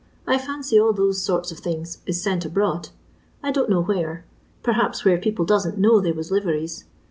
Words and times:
I 0.25 0.39
fancy 0.39 0.79
all 0.79 0.93
thote 0.95 1.29
lort 1.29 1.51
of 1.51 1.61
thingi 1.61 1.99
if 2.07 2.25
lent 2.25 2.43
abroad. 2.43 2.89
I 3.43 3.51
don't 3.51 3.69
know 3.69 3.83
where. 3.83 4.25
Perhaps 4.63 5.05
where 5.05 5.19
people 5.19 5.45
doesn't 5.45 5.77
know 5.77 5.99
they 6.01 6.11
was 6.11 6.31
liveries. 6.31 6.85